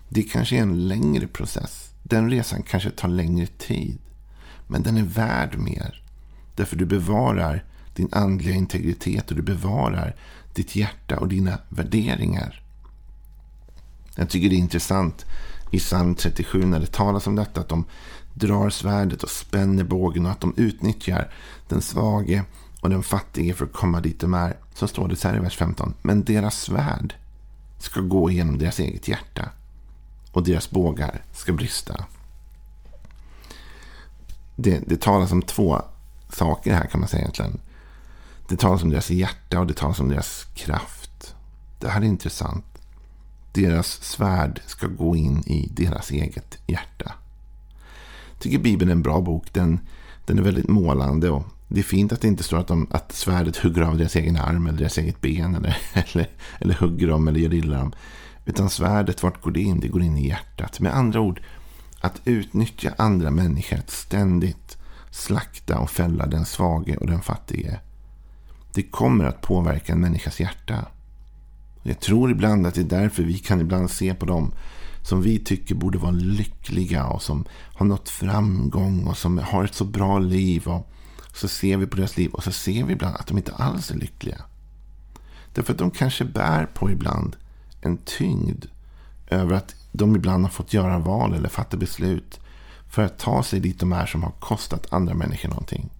Det 0.08 0.22
kanske 0.22 0.56
är 0.56 0.62
en 0.62 0.88
längre 0.88 1.26
process. 1.26 1.90
Den 2.02 2.30
resan 2.30 2.62
kanske 2.62 2.90
tar 2.90 3.08
längre 3.08 3.46
tid. 3.46 3.98
Men 4.66 4.82
den 4.82 4.96
är 4.96 5.02
värd 5.02 5.58
mer. 5.58 6.02
Därför 6.54 6.76
du 6.76 6.86
bevarar 6.86 7.64
din 7.94 8.08
andliga 8.12 8.54
integritet 8.54 9.30
och 9.30 9.36
du 9.36 9.42
bevarar 9.42 10.16
ditt 10.54 10.76
hjärta 10.76 11.18
och 11.18 11.28
dina 11.28 11.58
värderingar. 11.68 12.62
Jag 14.16 14.28
tycker 14.28 14.48
det 14.48 14.54
är 14.54 14.58
intressant 14.58 15.26
i 15.70 15.78
psalm 15.78 16.14
37 16.14 16.66
när 16.66 16.80
det 16.80 16.92
talas 16.92 17.26
om 17.26 17.36
detta. 17.36 17.60
Att 17.60 17.68
de 17.68 17.84
drar 18.34 18.70
svärdet 18.70 19.22
och 19.22 19.30
spänner 19.30 19.84
bågen 19.84 20.26
och 20.26 20.32
att 20.32 20.40
de 20.40 20.54
utnyttjar 20.56 21.32
den 21.68 21.82
svage 21.82 22.44
och 22.80 22.90
den 22.90 23.02
fattige 23.02 23.54
för 23.54 23.64
att 23.64 23.72
komma 23.72 24.00
dit 24.00 24.20
de 24.20 24.34
är. 24.34 24.56
Så 24.74 24.88
står 24.88 25.08
det 25.08 25.16
så 25.16 25.28
här 25.28 25.36
i 25.36 25.40
vers 25.40 25.56
15. 25.56 25.94
Men 26.02 26.24
deras 26.24 26.60
svärd 26.60 27.14
ska 27.78 28.00
gå 28.00 28.30
genom 28.30 28.58
deras 28.58 28.78
eget 28.78 29.08
hjärta 29.08 29.48
och 30.32 30.44
deras 30.44 30.70
bågar 30.70 31.22
ska 31.32 31.52
brista. 31.52 32.04
Det, 34.56 34.82
det 34.86 35.00
talas 35.00 35.32
om 35.32 35.42
två 35.42 35.82
saker 36.32 36.74
här 36.74 36.86
kan 36.86 37.00
man 37.00 37.08
säga 37.08 37.20
egentligen. 37.20 37.60
Det 38.50 38.56
talas 38.56 38.82
om 38.82 38.90
deras 38.90 39.10
hjärta 39.10 39.60
och 39.60 39.66
det 39.66 39.74
talas 39.74 40.00
om 40.00 40.08
deras 40.08 40.46
kraft. 40.54 41.34
Det 41.78 41.88
här 41.88 42.00
är 42.00 42.04
intressant. 42.04 42.64
Deras 43.52 43.86
svärd 43.86 44.60
ska 44.66 44.86
gå 44.86 45.16
in 45.16 45.42
i 45.46 45.68
deras 45.72 46.10
eget 46.10 46.58
hjärta. 46.66 47.12
Jag 48.32 48.40
tycker 48.40 48.58
Bibeln 48.58 48.90
är 48.90 48.92
en 48.92 49.02
bra 49.02 49.20
bok. 49.20 49.52
Den, 49.52 49.80
den 50.26 50.38
är 50.38 50.42
väldigt 50.42 50.68
målande. 50.68 51.30
Och 51.30 51.44
det 51.68 51.80
är 51.80 51.84
fint 51.84 52.12
att 52.12 52.20
det 52.20 52.28
inte 52.28 52.42
står 52.42 52.58
att, 52.58 52.68
de, 52.68 52.86
att 52.90 53.12
svärdet 53.12 53.56
hugger 53.56 53.82
av 53.82 53.98
deras 53.98 54.16
egen 54.16 54.36
arm 54.36 54.66
eller 54.66 54.78
deras 54.78 54.98
eget 54.98 55.20
ben. 55.20 55.54
Eller, 55.54 55.76
eller, 55.92 56.28
eller 56.58 56.74
hugger 56.74 57.08
dem 57.08 57.28
eller 57.28 57.40
gör 57.40 57.54
illa 57.54 57.78
dem. 57.78 57.92
Utan 58.44 58.70
svärdet, 58.70 59.22
vart 59.22 59.42
går 59.42 59.50
det 59.50 59.60
in? 59.60 59.80
Det 59.80 59.88
går 59.88 60.02
in 60.02 60.16
i 60.16 60.28
hjärtat. 60.28 60.80
Med 60.80 60.96
andra 60.96 61.20
ord, 61.20 61.42
att 62.00 62.20
utnyttja 62.24 62.94
andra 62.98 63.30
människor. 63.30 63.78
Att 63.78 63.90
ständigt 63.90 64.78
slakta 65.10 65.78
och 65.78 65.90
fälla 65.90 66.26
den 66.26 66.44
svage 66.44 66.96
och 66.96 67.06
den 67.06 67.20
fattige. 67.20 67.80
Det 68.74 68.82
kommer 68.82 69.24
att 69.24 69.40
påverka 69.40 69.92
en 69.92 70.00
människas 70.00 70.40
hjärta. 70.40 70.86
Jag 71.82 72.00
tror 72.00 72.30
ibland 72.30 72.66
att 72.66 72.74
det 72.74 72.80
är 72.80 73.00
därför 73.00 73.22
vi 73.22 73.38
kan 73.38 73.60
ibland 73.60 73.90
se 73.90 74.14
på 74.14 74.26
dem 74.26 74.52
som 75.02 75.22
vi 75.22 75.38
tycker 75.38 75.74
borde 75.74 75.98
vara 75.98 76.10
lyckliga 76.10 77.06
och 77.06 77.22
som 77.22 77.44
har 77.74 77.86
nått 77.86 78.08
framgång 78.08 79.06
och 79.06 79.16
som 79.16 79.38
har 79.38 79.64
ett 79.64 79.74
så 79.74 79.84
bra 79.84 80.18
liv. 80.18 80.68
Och 80.68 80.90
så 81.34 81.48
ser 81.48 81.76
vi 81.76 81.86
på 81.86 81.96
deras 81.96 82.16
liv 82.16 82.30
och 82.30 82.44
så 82.44 82.52
ser 82.52 82.84
vi 82.84 82.92
ibland 82.92 83.16
att 83.16 83.26
de 83.26 83.38
inte 83.38 83.52
alls 83.52 83.90
är 83.90 83.94
lyckliga. 83.94 84.42
Därför 85.54 85.72
att 85.72 85.78
de 85.78 85.90
kanske 85.90 86.24
bär 86.24 86.66
på 86.66 86.90
ibland 86.90 87.36
en 87.80 87.96
tyngd 87.96 88.64
över 89.26 89.56
att 89.56 89.74
de 89.92 90.16
ibland 90.16 90.44
har 90.44 90.50
fått 90.50 90.72
göra 90.72 90.98
val 90.98 91.34
eller 91.34 91.48
fatta 91.48 91.76
beslut 91.76 92.40
för 92.88 93.02
att 93.02 93.18
ta 93.18 93.42
sig 93.42 93.60
dit 93.60 93.80
de 93.80 93.92
är 93.92 94.06
som 94.06 94.22
har 94.22 94.30
kostat 94.30 94.92
andra 94.92 95.14
människor 95.14 95.48
någonting. 95.48 95.90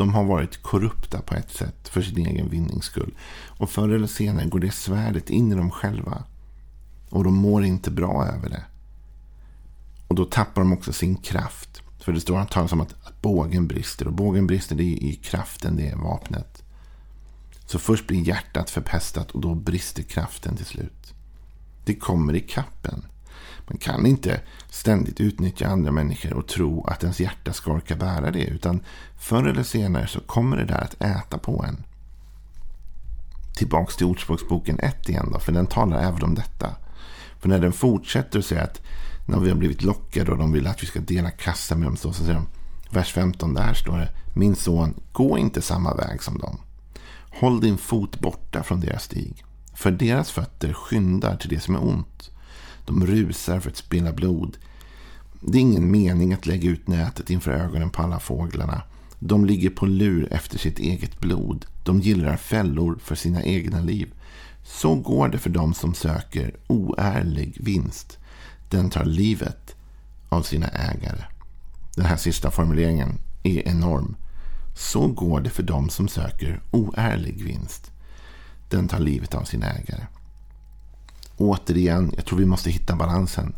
De 0.00 0.14
har 0.14 0.24
varit 0.24 0.62
korrupta 0.62 1.22
på 1.22 1.34
ett 1.34 1.50
sätt 1.50 1.88
för 1.88 2.02
sin 2.02 2.26
egen 2.26 2.48
vinnings 2.48 2.84
skull. 2.84 3.14
Och 3.46 3.70
förr 3.70 3.88
eller 3.88 4.06
senare 4.06 4.46
går 4.46 4.60
det 4.60 4.70
svärdet 4.70 5.30
in 5.30 5.52
i 5.52 5.54
dem 5.54 5.70
själva. 5.70 6.24
Och 7.10 7.24
de 7.24 7.34
mår 7.34 7.64
inte 7.64 7.90
bra 7.90 8.26
över 8.26 8.48
det. 8.48 8.64
Och 10.08 10.14
då 10.14 10.24
tappar 10.24 10.62
de 10.62 10.72
också 10.72 10.92
sin 10.92 11.16
kraft. 11.16 11.82
För 11.98 12.12
det 12.12 12.20
står 12.20 12.38
att 12.38 12.50
talas 12.50 12.72
om 12.72 12.80
att, 12.80 12.94
att 13.02 13.22
bågen 13.22 13.68
brister. 13.68 14.06
Och 14.06 14.12
bågen 14.12 14.46
brister, 14.46 14.76
det 14.76 14.84
är 14.84 15.06
ju 15.06 15.16
kraften, 15.16 15.76
det 15.76 15.88
är 15.88 15.96
vapnet. 15.96 16.62
Så 17.66 17.78
först 17.78 18.06
blir 18.06 18.20
hjärtat 18.20 18.70
förpestat 18.70 19.30
och 19.30 19.40
då 19.40 19.54
brister 19.54 20.02
kraften 20.02 20.56
till 20.56 20.66
slut. 20.66 21.14
Det 21.84 21.94
kommer 21.94 22.34
i 22.36 22.40
kappen. 22.40 23.06
Man 23.68 23.78
kan 23.78 24.06
inte 24.06 24.40
ständigt 24.70 25.20
utnyttja 25.20 25.66
andra 25.66 25.92
människor 25.92 26.32
och 26.32 26.48
tro 26.48 26.84
att 26.84 27.02
ens 27.02 27.20
hjärta 27.20 27.52
ska 27.52 27.72
orka 27.72 27.96
bära 27.96 28.30
det. 28.30 28.44
Utan 28.44 28.80
förr 29.18 29.44
eller 29.44 29.62
senare 29.62 30.06
så 30.06 30.20
kommer 30.20 30.56
det 30.56 30.64
där 30.64 30.80
att 30.80 31.02
äta 31.02 31.38
på 31.38 31.64
en. 31.68 31.84
Tillbaks 33.56 33.96
till 33.96 34.06
Ordspråksboken 34.06 34.80
1 34.80 35.08
igen 35.08 35.30
då, 35.32 35.38
för 35.38 35.52
den 35.52 35.66
talar 35.66 36.02
även 36.02 36.22
om 36.22 36.34
detta. 36.34 36.76
För 37.38 37.48
när 37.48 37.58
den 37.58 37.72
fortsätter 37.72 38.38
och 38.38 38.44
säger 38.44 38.62
att 38.62 38.80
när 39.26 39.40
vi 39.40 39.48
har 39.48 39.56
blivit 39.56 39.82
lockade 39.82 40.32
och 40.32 40.38
de 40.38 40.52
vill 40.52 40.66
att 40.66 40.82
vi 40.82 40.86
ska 40.86 41.00
dela 41.00 41.30
kassa 41.30 41.74
med 41.74 41.86
dem. 41.86 41.96
Så, 41.96 42.12
säger 42.12 42.34
de, 42.34 42.46
vers 42.90 43.12
15, 43.12 43.54
där 43.54 43.74
står 43.74 43.98
det. 43.98 44.08
Min 44.34 44.56
son, 44.56 44.94
gå 45.12 45.38
inte 45.38 45.62
samma 45.62 45.94
väg 45.94 46.22
som 46.22 46.38
dem. 46.38 46.60
Håll 47.30 47.60
din 47.60 47.78
fot 47.78 48.20
borta 48.20 48.62
från 48.62 48.80
deras 48.80 49.02
stig. 49.02 49.44
För 49.74 49.90
deras 49.90 50.30
fötter 50.30 50.72
skyndar 50.72 51.36
till 51.36 51.48
det 51.50 51.60
som 51.60 51.74
är 51.74 51.84
ont. 51.84 52.30
De 52.84 53.06
rusar 53.06 53.60
för 53.60 53.70
att 53.70 53.76
spilla 53.76 54.12
blod. 54.12 54.56
Det 55.40 55.58
är 55.58 55.62
ingen 55.62 55.90
mening 55.90 56.32
att 56.32 56.46
lägga 56.46 56.70
ut 56.70 56.88
nätet 56.88 57.30
inför 57.30 57.50
ögonen 57.50 57.90
på 57.90 58.02
alla 58.02 58.20
fåglarna. 58.20 58.82
De 59.18 59.44
ligger 59.44 59.70
på 59.70 59.86
lur 59.86 60.32
efter 60.32 60.58
sitt 60.58 60.78
eget 60.78 61.20
blod. 61.20 61.66
De 61.84 62.00
gillrar 62.00 62.36
fällor 62.36 62.98
för 63.02 63.14
sina 63.14 63.42
egna 63.42 63.80
liv. 63.80 64.12
Så 64.64 64.94
går 64.94 65.28
det 65.28 65.38
för 65.38 65.50
dem 65.50 65.74
som 65.74 65.94
söker 65.94 66.56
oärlig 66.66 67.56
vinst. 67.60 68.18
Den 68.68 68.90
tar 68.90 69.04
livet 69.04 69.76
av 70.28 70.42
sina 70.42 70.68
ägare. 70.68 71.24
Den 71.96 72.04
här 72.04 72.16
sista 72.16 72.50
formuleringen 72.50 73.18
är 73.42 73.68
enorm. 73.68 74.16
Så 74.76 75.06
går 75.06 75.40
det 75.40 75.50
för 75.50 75.62
dem 75.62 75.88
som 75.88 76.08
söker 76.08 76.60
oärlig 76.70 77.44
vinst. 77.44 77.90
Den 78.68 78.88
tar 78.88 78.98
livet 78.98 79.34
av 79.34 79.44
sina 79.44 79.66
ägare. 79.66 80.06
Återigen, 81.40 82.12
jag 82.16 82.24
tror 82.24 82.38
vi 82.38 82.46
måste 82.46 82.70
hitta 82.70 82.96
balansen. 82.96 83.54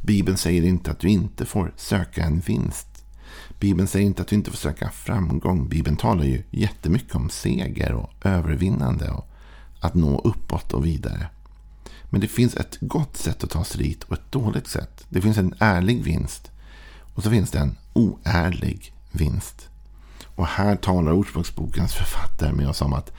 Bibeln 0.00 0.36
säger 0.36 0.62
inte 0.62 0.90
att 0.90 0.98
du 0.98 1.08
inte 1.08 1.46
får 1.46 1.72
söka 1.76 2.24
en 2.24 2.40
vinst. 2.40 3.04
Bibeln 3.58 3.88
säger 3.88 4.06
inte 4.06 4.22
att 4.22 4.28
du 4.28 4.36
inte 4.36 4.50
får 4.50 4.58
söka 4.58 4.90
framgång. 4.90 5.68
Bibeln 5.68 5.96
talar 5.96 6.24
ju 6.24 6.42
jättemycket 6.50 7.14
om 7.14 7.30
seger 7.30 7.92
och 7.92 8.10
övervinnande 8.22 9.10
och 9.10 9.28
att 9.80 9.94
nå 9.94 10.18
uppåt 10.18 10.72
och 10.72 10.86
vidare. 10.86 11.26
Men 12.10 12.20
det 12.20 12.28
finns 12.28 12.56
ett 12.56 12.78
gott 12.80 13.16
sätt 13.16 13.44
att 13.44 13.50
ta 13.50 13.64
sig 13.64 13.82
dit 13.82 14.04
och 14.04 14.12
ett 14.12 14.32
dåligt 14.32 14.68
sätt. 14.68 15.04
Det 15.08 15.20
finns 15.20 15.38
en 15.38 15.54
ärlig 15.58 16.04
vinst 16.04 16.50
och 17.14 17.22
så 17.22 17.30
finns 17.30 17.50
det 17.50 17.58
en 17.58 17.76
oärlig 17.92 18.94
vinst. 19.12 19.68
Och 20.34 20.46
här 20.46 20.76
talar 20.76 21.12
Ordspråksbokens 21.12 21.94
författare 21.94 22.52
med 22.52 22.68
oss 22.68 22.82
om 22.82 22.92
att, 22.92 23.12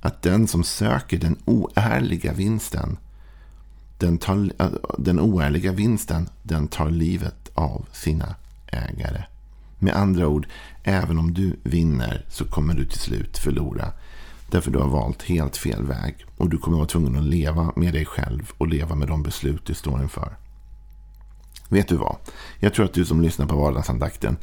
att 0.00 0.22
den 0.22 0.48
som 0.48 0.64
söker 0.64 1.18
den 1.18 1.36
oärliga 1.44 2.32
vinsten 2.32 2.98
den, 3.98 4.18
tar, 4.18 4.52
eh, 4.58 4.68
den 4.98 5.20
oärliga 5.20 5.72
vinsten 5.72 6.28
den 6.42 6.68
tar 6.68 6.90
livet 6.90 7.50
av 7.54 7.86
sina 7.92 8.34
ägare. 8.66 9.24
Med 9.78 9.94
andra 9.96 10.28
ord, 10.28 10.46
även 10.82 11.18
om 11.18 11.34
du 11.34 11.56
vinner 11.62 12.24
så 12.28 12.44
kommer 12.44 12.74
du 12.74 12.84
till 12.84 13.00
slut 13.00 13.38
förlora. 13.38 13.92
Därför 14.50 14.70
du 14.70 14.78
har 14.78 14.88
valt 14.88 15.22
helt 15.22 15.56
fel 15.56 15.84
väg. 15.84 16.26
Och 16.36 16.48
du 16.48 16.58
kommer 16.58 16.76
vara 16.76 16.86
tvungen 16.86 17.16
att 17.16 17.24
leva 17.24 17.72
med 17.76 17.92
dig 17.92 18.04
själv 18.04 18.52
och 18.58 18.68
leva 18.68 18.94
med 18.94 19.08
de 19.08 19.22
beslut 19.22 19.66
du 19.66 19.74
står 19.74 20.02
inför. 20.02 20.36
Vet 21.68 21.88
du 21.88 21.96
vad? 21.96 22.16
Jag 22.60 22.74
tror 22.74 22.84
att 22.84 22.92
du 22.92 23.04
som 23.04 23.20
lyssnar 23.20 23.46
på 23.46 23.56
vardagsandakten, 23.56 24.36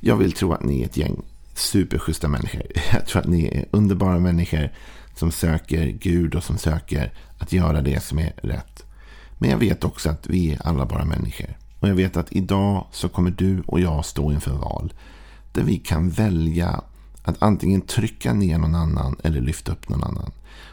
jag 0.00 0.16
vill 0.16 0.32
tro 0.32 0.52
att 0.52 0.64
ni 0.64 0.80
är 0.80 0.84
ett 0.84 0.96
gäng 0.96 1.22
superschyssta 1.54 2.28
människor. 2.28 2.62
Jag 2.92 3.06
tror 3.06 3.22
att 3.22 3.28
ni 3.28 3.46
är 3.46 3.64
underbara 3.70 4.18
människor 4.18 4.70
som 5.14 5.32
söker 5.32 5.86
Gud 5.86 6.34
och 6.34 6.44
som 6.44 6.58
söker 6.58 7.12
att 7.38 7.52
göra 7.52 7.82
det 7.82 8.02
som 8.02 8.18
är 8.18 8.32
rätt. 8.36 8.84
Men 9.38 9.50
jag 9.50 9.58
vet 9.58 9.84
också 9.84 10.10
att 10.10 10.26
vi 10.26 10.52
är 10.52 10.66
alla 10.66 10.86
bara 10.86 11.04
människor. 11.04 11.56
Och 11.80 11.88
jag 11.88 11.94
vet 11.94 12.16
att 12.16 12.32
idag 12.32 12.86
så 12.92 13.08
kommer 13.08 13.30
du 13.30 13.62
och 13.66 13.80
jag 13.80 14.04
stå 14.04 14.32
inför 14.32 14.52
val. 14.52 14.92
Där 15.52 15.62
vi 15.62 15.76
kan 15.76 16.10
välja 16.10 16.80
att 17.22 17.42
antingen 17.42 17.80
trycka 17.80 18.32
ner 18.32 18.58
någon 18.58 18.74
annan 18.74 19.16
eller 19.24 19.40
lyfta 19.40 19.72
upp 19.72 19.88
någon 19.88 20.04
annan. 20.04 20.30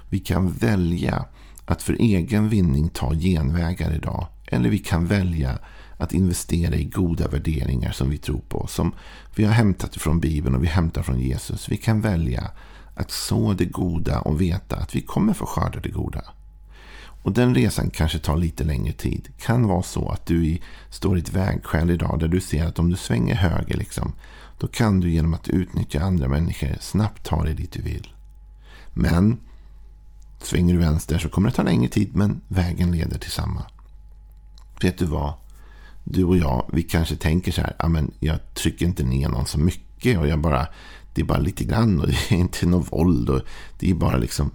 Vi 0.10 0.20
kan 0.20 0.52
välja 0.52 1.26
att 1.66 1.84
för 1.84 1.94
egen 1.94 2.50
vinning 2.50 2.90
ta 2.90 3.14
genvägar 3.14 3.94
idag. 3.96 4.28
Eller 4.48 4.70
vi 4.70 4.80
kan 4.80 5.08
välja 5.08 5.60
att 5.98 6.14
investera 6.14 6.76
i 6.76 6.84
goda 6.84 7.28
värderingar 7.28 7.92
som 7.92 8.10
vi 8.10 8.18
tror 8.18 8.42
på. 8.50 8.68
Som 8.68 8.94
vi 9.36 9.44
har 9.44 9.54
hämtat 9.54 9.96
från 9.96 10.20
Bibeln 10.20 10.56
och 10.56 10.64
vi 10.64 10.68
hämtar 10.68 11.04
från 11.04 11.20
Jesus. 11.20 11.70
Vi 11.70 11.78
kan 11.78 12.02
välja 12.02 12.52
att 12.96 13.12
så 13.12 13.54
det 13.54 13.66
goda 13.66 14.20
och 14.20 14.42
veta 14.42 14.76
att 14.76 14.96
vi 14.96 15.02
kommer 15.02 15.34
få 15.34 15.46
skörda 15.46 15.80
det 15.80 15.90
goda. 15.90 16.22
Och 17.26 17.32
den 17.32 17.56
resan 17.56 17.90
kanske 17.90 18.20
tar 18.20 18.38
lite 18.38 18.64
längre 18.64 18.94
tid. 18.94 19.28
Kan 19.38 19.68
vara 19.68 19.84
så 19.84 20.10
att 20.10 20.26
du 20.26 20.46
i, 20.46 20.62
står 20.90 21.18
i 21.18 21.22
ett 21.22 21.34
vägskäl 21.34 21.92
idag 21.92 22.20
där 22.20 22.28
du 22.28 22.42
ser 22.42 22.66
att 22.66 22.80
om 22.80 22.90
du 22.90 22.96
svänger 22.96 23.36
höger 23.36 23.78
liksom, 23.78 24.14
då 24.60 24.68
kan 24.68 25.00
du 25.00 25.10
genom 25.10 25.34
att 25.34 25.48
utnyttja 25.48 26.02
andra 26.02 26.28
människor 26.28 26.76
snabbt 26.80 27.26
ta 27.26 27.44
dig 27.44 27.54
dit 27.54 27.72
du 27.72 27.82
vill. 27.82 28.14
Men 28.94 29.38
svänger 30.42 30.74
du 30.74 30.80
vänster 30.80 31.18
så 31.18 31.30
kommer 31.30 31.50
det 31.50 31.56
ta 31.56 31.64
längre 31.64 31.88
tid 31.88 32.16
men 32.16 32.42
vägen 32.48 32.92
leder 32.92 33.18
till 33.20 33.32
samma. 33.32 33.66
Vet 34.82 34.98
du 34.98 35.06
vad? 35.06 35.34
Du 36.04 36.24
och 36.24 36.38
jag, 36.38 36.70
vi 36.74 36.84
kanske 36.84 37.16
tänker 37.16 37.52
så 37.52 37.62
här, 37.62 37.88
men 37.88 38.12
jag 38.20 38.54
trycker 38.54 38.86
inte 38.86 39.04
ner 39.04 39.30
någon 39.30 39.46
så 39.46 39.60
mycket 39.60 40.20
och 40.20 40.28
jag 40.28 40.40
bara, 40.40 40.68
det 41.14 41.22
är 41.22 41.26
bara 41.26 41.40
lite 41.40 41.64
grann 41.64 42.02
och 42.02 42.08
det 42.30 42.32
är 42.32 42.38
inte 42.38 42.66
något 42.66 42.92
våld 42.92 43.30
och 43.30 43.42
det 43.80 43.90
är 43.90 43.96
bara 43.96 44.18
liksom, 44.18 44.52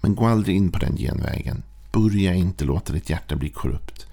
men 0.00 0.14
gå 0.14 0.26
aldrig 0.26 0.56
in 0.56 0.72
på 0.72 0.78
den 0.78 0.96
genvägen. 0.96 1.62
Börja 1.98 2.34
inte 2.34 2.64
låta 2.64 2.92
ditt 2.92 3.10
hjärta 3.10 3.36
bli 3.36 3.48
korrupt. 3.48 4.06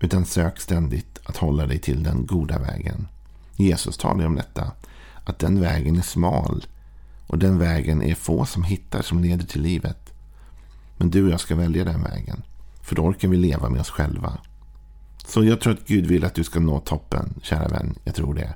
Utan 0.00 0.24
sök 0.24 0.60
ständigt 0.60 1.18
att 1.24 1.36
hålla 1.36 1.66
dig 1.66 1.78
till 1.78 2.02
den 2.02 2.26
goda 2.26 2.58
vägen. 2.58 3.08
Jesus 3.56 3.98
talar 3.98 4.26
om 4.26 4.34
detta. 4.34 4.72
Att 5.24 5.38
den 5.38 5.60
vägen 5.60 5.96
är 5.96 6.02
smal. 6.02 6.66
Och 7.26 7.38
den 7.38 7.58
vägen 7.58 8.02
är 8.02 8.14
få 8.14 8.46
som 8.46 8.64
hittar 8.64 9.02
som 9.02 9.22
leder 9.22 9.44
till 9.44 9.62
livet. 9.62 10.12
Men 10.96 11.10
du 11.10 11.24
och 11.24 11.30
jag 11.30 11.40
ska 11.40 11.54
välja 11.54 11.84
den 11.84 12.02
vägen. 12.02 12.42
För 12.82 12.96
då 12.96 13.02
orkar 13.02 13.28
vi 13.28 13.36
leva 13.36 13.68
med 13.68 13.80
oss 13.80 13.90
själva. 13.90 14.38
Så 15.26 15.44
jag 15.44 15.60
tror 15.60 15.72
att 15.72 15.86
Gud 15.86 16.06
vill 16.06 16.24
att 16.24 16.34
du 16.34 16.44
ska 16.44 16.60
nå 16.60 16.80
toppen, 16.80 17.34
kära 17.42 17.68
vän. 17.68 17.94
Jag 18.04 18.14
tror 18.14 18.34
det. 18.34 18.54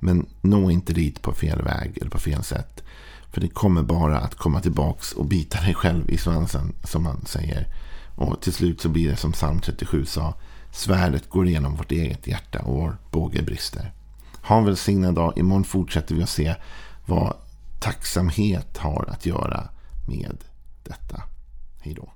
Men 0.00 0.26
nå 0.40 0.70
inte 0.70 0.92
dit 0.92 1.22
på 1.22 1.32
fel 1.32 1.62
väg 1.62 1.98
eller 2.00 2.10
på 2.10 2.18
fel 2.18 2.42
sätt. 2.42 2.82
För 3.30 3.40
det 3.40 3.48
kommer 3.48 3.82
bara 3.82 4.18
att 4.18 4.34
komma 4.34 4.60
tillbaks 4.60 5.12
och 5.12 5.26
bita 5.26 5.60
dig 5.60 5.74
själv 5.74 6.10
i 6.10 6.18
svansen, 6.18 6.72
som 6.84 7.02
man 7.02 7.26
säger. 7.26 7.66
Och 8.16 8.40
till 8.40 8.52
slut 8.52 8.80
så 8.80 8.88
blir 8.88 9.10
det 9.10 9.16
som 9.16 9.32
psalm 9.32 9.60
37 9.60 10.04
sa. 10.04 10.34
Svärdet 10.72 11.28
går 11.30 11.46
igenom 11.46 11.76
vårt 11.76 11.92
eget 11.92 12.26
hjärta 12.26 12.62
och 12.62 12.74
vår 12.74 12.96
båge 13.10 13.42
brister. 13.42 13.92
Ha 14.42 14.58
en 14.58 14.64
välsignad 14.64 15.14
dag. 15.14 15.38
Imorgon 15.38 15.64
fortsätter 15.64 16.14
vi 16.14 16.22
att 16.22 16.28
se 16.28 16.54
vad 17.06 17.36
tacksamhet 17.80 18.78
har 18.78 19.08
att 19.10 19.26
göra 19.26 19.68
med 20.06 20.36
detta. 20.84 21.22
Hej 21.80 21.94
då. 21.94 22.13